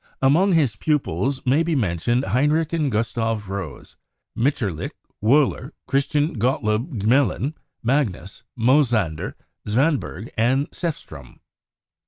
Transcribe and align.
Among 0.19 0.53
his 0.53 0.75
pupils 0.75 1.45
may 1.45 1.61
be 1.61 1.75
mentioned 1.75 2.25
Heinrich 2.25 2.73
and 2.73 2.91
Gustav 2.91 3.51
Rose, 3.51 3.97
Mitscherlich, 4.35 4.93
Wohler, 5.23 5.73
Christian 5.85 6.39
Gottlob 6.39 6.97
Gmelin, 6.99 7.53
Magnus, 7.83 8.41
Mosander, 8.57 9.35
Svanberg 9.67 10.31
and 10.35 10.67
Sefstrom. 10.71 11.37